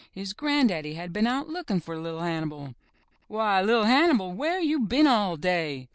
[0.15, 2.73] His gran'daddy had been out looking for Li'l' Hannibal.
[3.27, 5.89] *'Why, Li'r Hannibal, where you been all day?'